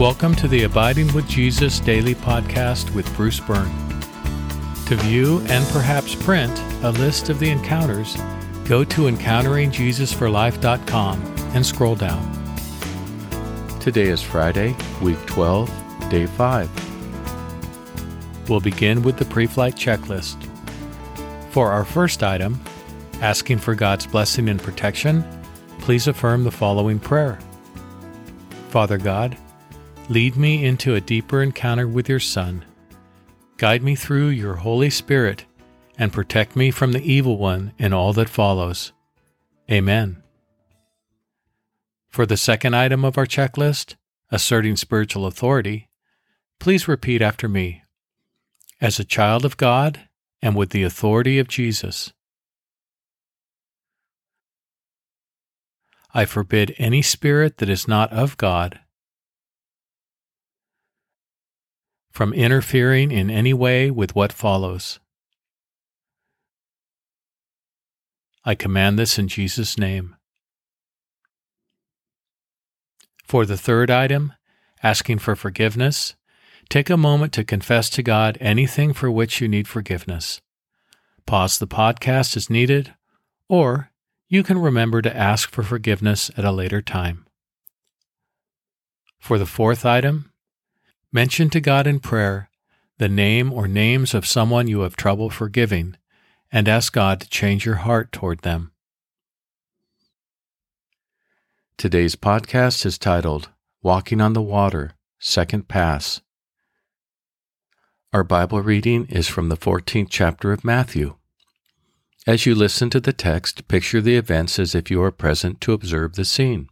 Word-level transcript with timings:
Welcome 0.00 0.34
to 0.36 0.48
the 0.48 0.62
Abiding 0.62 1.12
with 1.12 1.28
Jesus 1.28 1.78
Daily 1.78 2.14
Podcast 2.14 2.94
with 2.94 3.14
Bruce 3.18 3.38
Byrne. 3.38 3.70
To 4.86 4.96
view 4.96 5.40
and 5.48 5.68
perhaps 5.68 6.14
print 6.14 6.58
a 6.82 6.92
list 6.92 7.28
of 7.28 7.38
the 7.38 7.50
encounters, 7.50 8.16
go 8.64 8.82
to 8.82 9.02
encounteringjesusforlife.com 9.02 11.34
and 11.54 11.66
scroll 11.66 11.96
down. 11.96 12.32
Today 13.78 14.08
is 14.08 14.22
Friday, 14.22 14.74
week 15.02 15.18
12, 15.26 15.70
day 16.08 16.24
5. 16.24 18.48
We'll 18.48 18.60
begin 18.60 19.02
with 19.02 19.18
the 19.18 19.26
pre 19.26 19.46
flight 19.46 19.74
checklist. 19.74 20.42
For 21.50 21.70
our 21.70 21.84
first 21.84 22.22
item, 22.22 22.58
asking 23.20 23.58
for 23.58 23.74
God's 23.74 24.06
blessing 24.06 24.48
and 24.48 24.62
protection, 24.62 25.22
please 25.78 26.06
affirm 26.06 26.44
the 26.44 26.50
following 26.50 26.98
prayer 26.98 27.38
Father 28.70 28.96
God, 28.96 29.36
Lead 30.10 30.34
me 30.34 30.64
into 30.64 30.96
a 30.96 31.00
deeper 31.00 31.40
encounter 31.40 31.86
with 31.86 32.08
your 32.08 32.18
Son. 32.18 32.64
Guide 33.58 33.80
me 33.80 33.94
through 33.94 34.26
your 34.26 34.56
Holy 34.56 34.90
Spirit 34.90 35.44
and 35.96 36.12
protect 36.12 36.56
me 36.56 36.72
from 36.72 36.90
the 36.90 37.12
evil 37.12 37.38
one 37.38 37.72
and 37.78 37.94
all 37.94 38.12
that 38.14 38.28
follows. 38.28 38.90
Amen. 39.70 40.20
For 42.08 42.26
the 42.26 42.36
second 42.36 42.74
item 42.74 43.04
of 43.04 43.16
our 43.16 43.24
checklist, 43.24 43.94
asserting 44.32 44.74
spiritual 44.74 45.26
authority, 45.26 45.88
please 46.58 46.88
repeat 46.88 47.22
after 47.22 47.48
me. 47.48 47.84
As 48.80 48.98
a 48.98 49.04
child 49.04 49.44
of 49.44 49.56
God 49.56 50.08
and 50.42 50.56
with 50.56 50.70
the 50.70 50.82
authority 50.82 51.38
of 51.38 51.46
Jesus, 51.46 52.12
I 56.12 56.24
forbid 56.24 56.74
any 56.78 57.00
spirit 57.00 57.58
that 57.58 57.68
is 57.68 57.86
not 57.86 58.12
of 58.12 58.36
God 58.36 58.80
from 62.20 62.34
interfering 62.34 63.10
in 63.10 63.30
any 63.30 63.54
way 63.54 63.90
with 63.90 64.14
what 64.14 64.30
follows. 64.30 65.00
I 68.44 68.54
command 68.54 68.98
this 68.98 69.18
in 69.18 69.26
Jesus' 69.26 69.78
name. 69.78 70.16
For 73.24 73.46
the 73.46 73.56
third 73.56 73.90
item, 73.90 74.34
asking 74.82 75.20
for 75.20 75.34
forgiveness, 75.34 76.14
take 76.68 76.90
a 76.90 76.98
moment 76.98 77.32
to 77.32 77.42
confess 77.42 77.88
to 77.88 78.02
God 78.02 78.36
anything 78.38 78.92
for 78.92 79.10
which 79.10 79.40
you 79.40 79.48
need 79.48 79.66
forgiveness. 79.66 80.42
Pause 81.24 81.60
the 81.60 81.66
podcast 81.66 82.36
as 82.36 82.50
needed, 82.50 82.92
or 83.48 83.92
you 84.28 84.42
can 84.42 84.58
remember 84.58 85.00
to 85.00 85.16
ask 85.16 85.50
for 85.50 85.62
forgiveness 85.62 86.30
at 86.36 86.44
a 86.44 86.52
later 86.52 86.82
time. 86.82 87.24
For 89.18 89.38
the 89.38 89.46
fourth 89.46 89.86
item, 89.86 90.30
Mention 91.12 91.50
to 91.50 91.60
God 91.60 91.88
in 91.88 91.98
prayer 91.98 92.48
the 92.98 93.08
name 93.08 93.52
or 93.52 93.66
names 93.66 94.14
of 94.14 94.26
someone 94.26 94.68
you 94.68 94.80
have 94.80 94.94
trouble 94.94 95.30
forgiving 95.30 95.96
and 96.52 96.68
ask 96.68 96.92
God 96.92 97.20
to 97.20 97.28
change 97.28 97.64
your 97.64 97.76
heart 97.76 98.12
toward 98.12 98.42
them. 98.42 98.70
Today's 101.76 102.14
podcast 102.14 102.84
is 102.86 102.98
titled 102.98 103.48
Walking 103.82 104.20
on 104.20 104.34
the 104.34 104.42
Water, 104.42 104.92
Second 105.18 105.66
Pass. 105.66 106.20
Our 108.12 108.22
Bible 108.22 108.60
reading 108.60 109.06
is 109.06 109.26
from 109.26 109.48
the 109.48 109.56
14th 109.56 110.08
chapter 110.10 110.52
of 110.52 110.62
Matthew. 110.62 111.16
As 112.26 112.44
you 112.44 112.54
listen 112.54 112.90
to 112.90 113.00
the 113.00 113.14
text, 113.14 113.66
picture 113.66 114.00
the 114.00 114.16
events 114.16 114.58
as 114.58 114.74
if 114.74 114.90
you 114.90 115.02
are 115.02 115.10
present 115.10 115.60
to 115.62 115.72
observe 115.72 116.14
the 116.14 116.24
scene. 116.24 116.68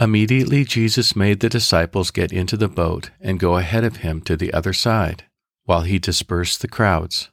Immediately 0.00 0.64
Jesus 0.64 1.14
made 1.14 1.40
the 1.40 1.50
disciples 1.50 2.10
get 2.10 2.32
into 2.32 2.56
the 2.56 2.68
boat 2.68 3.10
and 3.20 3.38
go 3.38 3.58
ahead 3.58 3.84
of 3.84 3.96
him 3.96 4.22
to 4.22 4.34
the 4.34 4.50
other 4.54 4.72
side, 4.72 5.24
while 5.64 5.82
he 5.82 5.98
dispersed 5.98 6.62
the 6.62 6.68
crowds. 6.68 7.28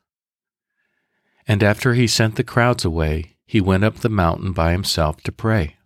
And 1.48 1.64
after 1.64 1.94
he 1.94 2.08
sent 2.08 2.36
the 2.36 2.44
crowds 2.44 2.84
away, 2.84 3.38
he 3.46 3.62
went 3.62 3.86
up 3.86 3.96
the 3.96 4.10
mountain 4.10 4.52
by 4.52 4.74
himself 4.74 5.22
to 5.22 5.32
pray. 5.32 5.78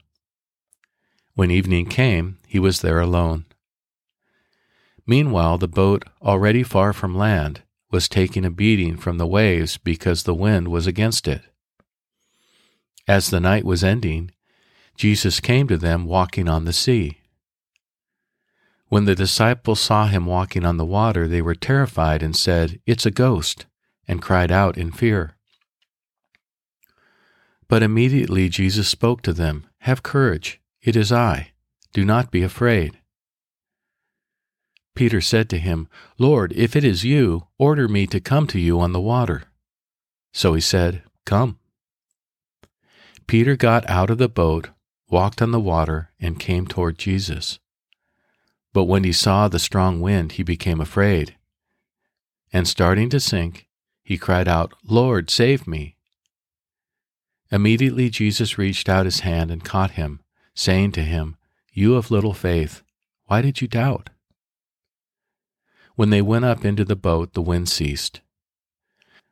When 1.36 1.52
evening 1.52 1.86
came, 1.86 2.40
he 2.48 2.58
was 2.58 2.82
there 2.82 3.00
alone. 3.00 3.46
Meanwhile, 5.06 5.60
the 5.60 5.68
boat, 5.68 6.04
already 6.20 6.64
far 6.64 6.94
from 6.94 7.16
land, 7.16 7.62
was 7.92 8.10
taking 8.10 8.44
a 8.44 8.50
beating 8.50 8.98
from 8.98 9.20
the 9.20 9.28
waves 9.28 9.78
because 9.78 10.24
the 10.24 10.34
wind 10.34 10.70
was 10.70 10.88
against 10.88 11.28
it. 11.28 11.44
As 13.08 13.30
the 13.30 13.40
night 13.40 13.66
was 13.66 13.84
ending, 13.84 14.32
Jesus 15.02 15.40
came 15.40 15.68
to 15.68 15.78
them 15.78 16.06
walking 16.06 16.48
on 16.48 16.66
the 16.66 16.72
sea. 16.72 17.18
When 18.90 19.06
the 19.06 19.16
disciples 19.16 19.80
saw 19.80 20.06
him 20.06 20.28
walking 20.28 20.64
on 20.64 20.78
the 20.78 20.86
water, 20.86 21.28
they 21.28 21.42
were 21.42 21.56
terrified 21.56 22.22
and 22.22 22.36
said, 22.36 22.80
It's 22.86 23.04
a 23.04 23.10
ghost, 23.10 23.66
and 24.08 24.22
cried 24.22 24.52
out 24.52 24.78
in 24.78 24.92
fear. 24.92 25.36
But 27.68 27.82
immediately 27.82 28.48
Jesus 28.48 28.90
spoke 28.90 29.24
to 29.24 29.34
them, 29.34 29.66
Have 29.80 30.04
courage, 30.04 30.62
it 30.84 30.96
is 30.96 31.12
I. 31.12 31.54
Do 31.94 32.06
not 32.06 32.30
be 32.30 32.44
afraid. 32.44 33.00
Peter 34.94 35.20
said 35.20 35.50
to 35.50 35.58
him, 35.58 35.88
Lord, 36.20 36.54
if 36.56 36.76
it 36.76 36.84
is 36.84 37.04
you, 37.04 37.48
order 37.58 37.88
me 37.88 38.06
to 38.06 38.20
come 38.20 38.46
to 38.46 38.60
you 38.60 38.80
on 38.80 38.92
the 38.92 39.02
water. 39.02 39.46
So 40.32 40.54
he 40.54 40.62
said, 40.62 41.02
Come. 41.26 41.58
Peter 43.26 43.56
got 43.56 43.90
out 43.90 44.12
of 44.12 44.20
the 44.20 44.30
boat 44.30 44.70
walked 45.12 45.42
on 45.42 45.52
the 45.52 45.60
water, 45.60 46.12
and 46.20 46.40
came 46.40 46.66
toward 46.66 46.98
Jesus. 46.98 47.60
But 48.74 48.86
when 48.86 49.04
he 49.04 49.12
saw 49.12 49.48
the 49.48 49.60
strong 49.60 50.00
wind, 50.00 50.34
he 50.34 50.44
became 50.44 50.80
afraid. 50.80 51.36
And 52.54 52.68
starting 52.68 53.10
to 53.10 53.20
sink, 53.20 53.68
he 54.04 54.18
cried 54.18 54.48
out, 54.48 54.74
Lord, 54.84 55.30
save 55.30 55.68
me. 55.68 55.98
Immediately 57.52 58.10
Jesus 58.10 58.58
reached 58.58 58.88
out 58.88 59.06
his 59.06 59.22
hand 59.22 59.52
and 59.52 59.64
caught 59.64 59.92
him, 59.92 60.22
saying 60.56 60.94
to 60.94 61.02
him, 61.02 61.36
You 61.74 61.96
of 61.96 62.12
little 62.12 62.34
faith, 62.34 62.82
why 63.26 63.42
did 63.42 63.62
you 63.62 63.68
doubt? 63.68 64.10
When 65.96 66.10
they 66.10 66.22
went 66.22 66.46
up 66.46 66.64
into 66.64 66.86
the 66.86 66.96
boat, 66.96 67.34
the 67.34 67.42
wind 67.42 67.68
ceased. 67.68 68.22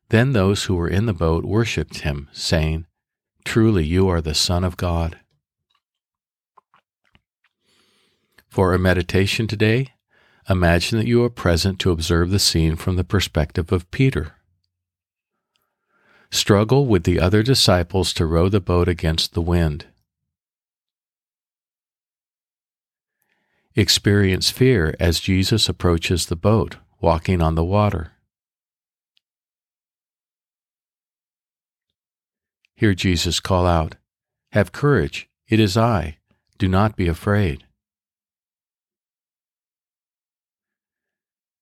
Then 0.09 0.33
those 0.33 0.65
who 0.65 0.75
were 0.75 0.89
in 0.89 1.05
the 1.05 1.13
boat 1.13 1.45
worshipped 1.45 1.99
him, 1.99 2.27
saying, 2.33 2.85
Truly 3.45 3.85
you 3.85 4.09
are 4.09 4.21
the 4.21 4.35
Son 4.35 4.63
of 4.63 4.75
God. 4.75 5.19
For 8.49 8.73
a 8.73 8.79
meditation 8.79 9.45
today, 9.45 9.93
imagine 10.49 10.97
that 10.97 11.07
you 11.07 11.23
are 11.23 11.29
present 11.29 11.77
to 11.79 11.91
observe 11.91 12.31
the 12.31 12.39
scene 12.39 12.75
from 12.75 12.95
the 12.95 13.03
perspective 13.03 13.71
of 13.71 13.89
Peter. 13.91 14.33
Struggle 16.31 16.87
with 16.87 17.03
the 17.03 17.19
other 17.19 17.43
disciples 17.43 18.11
to 18.13 18.25
row 18.25 18.49
the 18.49 18.59
boat 18.59 18.87
against 18.87 19.33
the 19.33 19.41
wind. 19.41 19.85
Experience 23.75 24.49
fear 24.49 24.95
as 24.99 25.19
Jesus 25.19 25.69
approaches 25.69 26.25
the 26.25 26.35
boat, 26.35 26.77
walking 26.99 27.41
on 27.41 27.53
the 27.53 27.63
water. 27.63 28.13
Hear 32.75 32.95
Jesus 32.95 33.39
call 33.39 33.67
out, 33.67 33.95
Have 34.53 34.71
courage, 34.71 35.29
it 35.47 35.59
is 35.59 35.77
I, 35.77 36.17
do 36.57 36.67
not 36.67 36.95
be 36.95 37.07
afraid. 37.07 37.65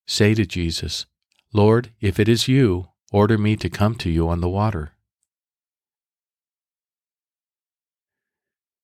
Say 0.07 0.34
to 0.35 0.45
Jesus, 0.45 1.06
Lord, 1.53 1.91
if 2.00 2.18
it 2.19 2.30
is 2.30 2.48
you, 2.48 2.88
order 3.12 3.38
me 3.38 3.57
to 3.57 3.69
come 3.69 3.95
to 3.95 4.09
you 4.09 4.30
on 4.30 4.39
the 4.39 4.50
water. 4.50 4.92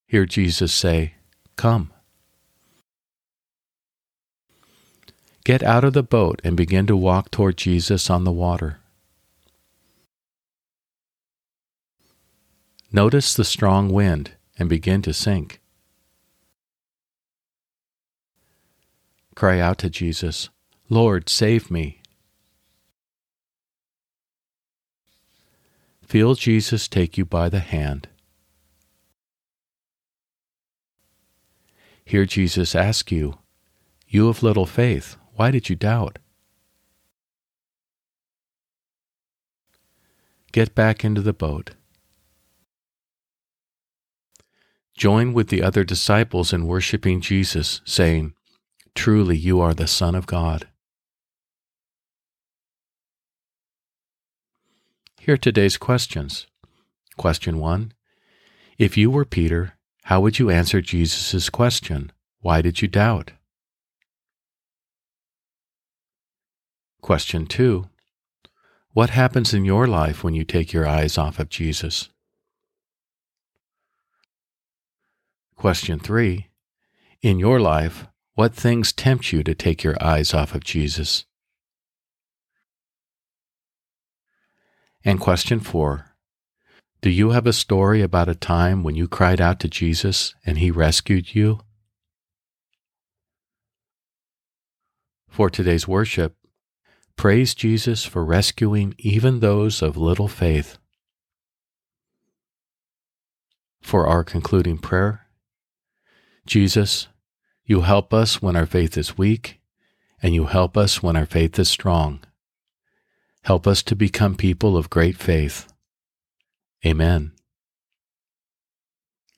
Hear 0.05 0.25
Jesus 0.25 0.73
say, 0.73 1.15
Come. 1.55 1.91
Get 5.45 5.63
out 5.63 5.83
of 5.83 5.93
the 5.93 6.03
boat 6.03 6.39
and 6.43 6.55
begin 6.55 6.85
to 6.87 6.95
walk 6.95 7.31
toward 7.31 7.57
Jesus 7.57 8.09
on 8.09 8.23
the 8.23 8.31
water. 8.31 8.79
Notice 12.91 13.33
the 13.33 13.43
strong 13.43 13.89
wind 13.89 14.33
and 14.59 14.69
begin 14.69 15.01
to 15.01 15.13
sink. 15.13 15.59
Cry 19.35 19.59
out 19.59 19.79
to 19.79 19.89
Jesus, 19.89 20.49
Lord, 20.93 21.27
save 21.27 21.71
me. 21.71 22.01
Feel 26.05 26.35
Jesus 26.35 26.87
take 26.87 27.17
you 27.17 27.25
by 27.25 27.49
the 27.49 27.61
hand. 27.61 28.09
Hear 32.05 32.25
Jesus 32.25 32.75
ask 32.75 33.11
you, 33.11 33.39
You 34.07 34.27
of 34.27 34.43
little 34.43 34.67
faith, 34.67 35.17
why 35.33 35.49
did 35.49 35.67
you 35.67 35.75
doubt? 35.75 36.19
Get 40.51 40.75
back 40.75 41.03
into 41.03 41.21
the 41.21 41.33
boat. 41.33 41.71
join 44.95 45.33
with 45.33 45.47
the 45.49 45.63
other 45.63 45.83
disciples 45.83 46.53
in 46.53 46.67
worshiping 46.67 47.19
Jesus, 47.19 47.81
saying, 47.83 48.33
Truly, 48.93 49.35
you 49.35 49.59
are 49.59 49.73
the 49.73 49.87
Son 49.87 50.13
of 50.13 50.27
God. 50.27 50.67
Here 55.23 55.35
are 55.35 55.37
today's 55.37 55.77
questions. 55.77 56.47
Question 57.15 57.57
1 57.57 57.93
If 58.77 58.97
you 58.97 59.09
were 59.09 59.23
Peter, 59.23 59.77
how 60.03 60.19
would 60.19 60.37
you 60.37 60.49
answer 60.49 60.81
Jesus' 60.81 61.49
question? 61.49 62.11
Why 62.41 62.61
did 62.61 62.81
you 62.81 62.89
doubt? 62.89 63.31
Question 66.99 67.45
2 67.45 67.87
What 68.91 69.11
happens 69.11 69.53
in 69.53 69.63
your 69.63 69.87
life 69.87 70.25
when 70.25 70.33
you 70.33 70.43
take 70.43 70.73
your 70.73 70.85
eyes 70.85 71.17
off 71.17 71.39
of 71.39 71.47
Jesus? 71.47 72.09
Question 75.55 75.99
3 75.99 76.49
In 77.21 77.39
your 77.39 77.61
life, 77.61 78.07
what 78.33 78.53
things 78.53 78.91
tempt 78.91 79.31
you 79.31 79.41
to 79.43 79.55
take 79.55 79.85
your 79.85 79.95
eyes 80.03 80.33
off 80.33 80.53
of 80.53 80.65
Jesus? 80.65 81.23
And 85.05 85.19
question 85.19 85.59
4 85.59 86.15
Do 87.01 87.09
you 87.09 87.31
have 87.31 87.45
a 87.45 87.53
story 87.53 88.01
about 88.01 88.29
a 88.29 88.35
time 88.35 88.83
when 88.83 88.95
you 88.95 89.07
cried 89.07 89.41
out 89.41 89.59
to 89.61 89.67
Jesus 89.67 90.33
and 90.45 90.57
he 90.57 90.71
rescued 90.71 91.35
you? 91.35 91.59
For 95.27 95.49
today's 95.49 95.87
worship, 95.87 96.35
praise 97.17 97.53
Jesus 97.53 98.05
for 98.05 98.23
rescuing 98.23 98.95
even 98.97 99.39
those 99.39 99.81
of 99.81 99.97
little 99.97 100.27
faith. 100.27 100.77
For 103.81 104.07
our 104.07 104.23
concluding 104.23 104.77
prayer, 104.77 105.27
Jesus, 106.45 107.07
you 107.65 107.81
help 107.81 108.13
us 108.13 108.41
when 108.41 108.55
our 108.55 108.65
faith 108.65 108.97
is 108.97 109.17
weak, 109.17 109.59
and 110.21 110.33
you 110.33 110.45
help 110.45 110.77
us 110.77 111.03
when 111.03 111.17
our 111.17 111.25
faith 111.25 111.59
is 111.59 111.69
strong. 111.69 112.21
Help 113.43 113.67
us 113.67 113.83
to 113.83 113.95
become 113.95 114.35
people 114.35 114.77
of 114.77 114.89
great 114.89 115.17
faith. 115.17 115.67
Amen. 116.85 117.33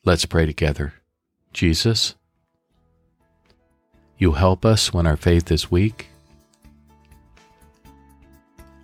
Let's 0.04 0.26
pray 0.26 0.46
together. 0.46 0.94
Jesus, 1.54 2.14
you 4.20 4.34
help 4.34 4.64
us 4.64 4.94
when 4.94 5.08
our 5.08 5.18
faith 5.18 5.52
is 5.52 5.72
weak, 5.72 6.10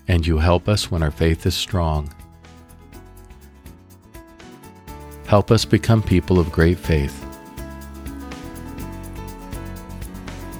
and 0.07 0.25
you 0.25 0.39
help 0.39 0.67
us 0.67 0.89
when 0.89 1.03
our 1.03 1.11
faith 1.11 1.45
is 1.45 1.53
strong. 1.53 2.11
Help 5.27 5.51
us 5.51 5.65
become 5.65 6.01
people 6.01 6.39
of 6.39 6.51
great 6.51 6.79
faith. 6.79 7.23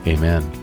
Amen. 0.06 0.61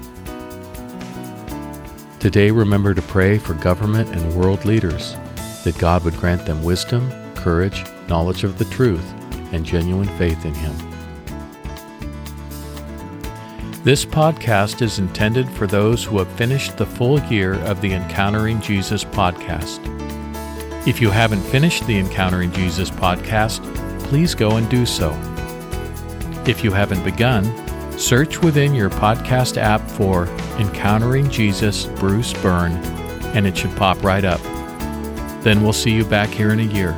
Today, 2.20 2.50
remember 2.50 2.94
to 2.94 3.02
pray 3.02 3.38
for 3.38 3.54
government 3.54 4.08
and 4.08 4.34
world 4.34 4.64
leaders 4.64 5.14
that 5.62 5.78
God 5.78 6.02
would 6.02 6.16
grant 6.16 6.44
them 6.46 6.64
wisdom, 6.64 7.08
courage, 7.36 7.84
knowledge 8.08 8.42
of 8.42 8.58
the 8.58 8.64
truth, 8.64 9.08
and 9.52 9.64
genuine 9.64 10.08
faith 10.18 10.44
in 10.44 10.52
Him. 10.52 10.74
This 13.84 14.04
podcast 14.04 14.82
is 14.82 14.98
intended 14.98 15.48
for 15.48 15.68
those 15.68 16.02
who 16.02 16.18
have 16.18 16.28
finished 16.32 16.76
the 16.76 16.86
full 16.86 17.20
year 17.26 17.54
of 17.54 17.80
the 17.80 17.92
Encountering 17.92 18.60
Jesus 18.60 19.04
podcast. 19.04 19.78
If 20.88 21.00
you 21.00 21.10
haven't 21.10 21.42
finished 21.42 21.86
the 21.86 21.98
Encountering 21.98 22.50
Jesus 22.50 22.90
podcast, 22.90 23.62
please 24.06 24.34
go 24.34 24.56
and 24.56 24.68
do 24.68 24.84
so. 24.86 25.12
If 26.48 26.64
you 26.64 26.72
haven't 26.72 27.04
begun, 27.04 27.44
search 27.98 28.40
within 28.40 28.74
your 28.74 28.90
podcast 28.90 29.56
app 29.56 29.80
for 29.90 30.26
Encountering 30.58 31.28
Jesus 31.30 31.86
Bruce 31.86 32.32
Byrne, 32.34 32.72
and 33.34 33.46
it 33.46 33.56
should 33.56 33.74
pop 33.76 34.02
right 34.02 34.24
up. 34.24 34.40
Then 35.42 35.62
we'll 35.62 35.72
see 35.72 35.90
you 35.90 36.04
back 36.04 36.28
here 36.28 36.50
in 36.52 36.60
a 36.60 36.62
year. 36.62 36.96